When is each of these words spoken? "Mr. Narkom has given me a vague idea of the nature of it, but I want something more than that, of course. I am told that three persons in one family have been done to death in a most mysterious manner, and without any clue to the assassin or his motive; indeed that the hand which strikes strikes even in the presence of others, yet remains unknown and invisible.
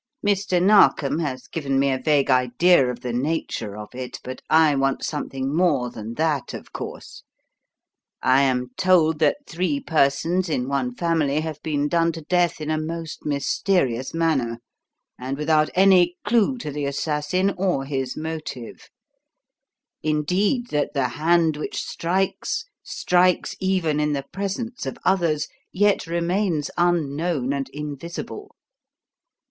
"Mr. 0.25 0.59
Narkom 0.59 1.19
has 1.19 1.45
given 1.47 1.77
me 1.77 1.91
a 1.91 1.99
vague 1.99 2.31
idea 2.31 2.89
of 2.89 3.01
the 3.01 3.13
nature 3.13 3.77
of 3.77 3.93
it, 3.93 4.19
but 4.23 4.41
I 4.49 4.73
want 4.75 5.03
something 5.03 5.55
more 5.55 5.91
than 5.91 6.15
that, 6.15 6.55
of 6.55 6.73
course. 6.73 7.21
I 8.19 8.41
am 8.41 8.71
told 8.77 9.19
that 9.19 9.37
three 9.47 9.79
persons 9.79 10.49
in 10.49 10.67
one 10.67 10.95
family 10.95 11.41
have 11.41 11.61
been 11.61 11.87
done 11.87 12.11
to 12.13 12.23
death 12.23 12.59
in 12.59 12.71
a 12.71 12.79
most 12.79 13.27
mysterious 13.27 14.11
manner, 14.11 14.57
and 15.19 15.37
without 15.37 15.69
any 15.75 16.17
clue 16.25 16.57
to 16.57 16.71
the 16.71 16.85
assassin 16.85 17.53
or 17.55 17.85
his 17.85 18.17
motive; 18.17 18.89
indeed 20.01 20.69
that 20.71 20.95
the 20.95 21.09
hand 21.09 21.57
which 21.57 21.79
strikes 21.79 22.65
strikes 22.81 23.55
even 23.59 23.99
in 23.99 24.13
the 24.13 24.25
presence 24.33 24.87
of 24.87 24.97
others, 25.05 25.47
yet 25.71 26.07
remains 26.07 26.71
unknown 26.75 27.53
and 27.53 27.69
invisible. 27.69 28.55